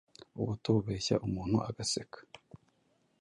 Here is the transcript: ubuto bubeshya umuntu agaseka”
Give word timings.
ubuto 0.39 0.67
bubeshya 0.75 1.15
umuntu 1.27 1.57
agaseka” 1.69 2.17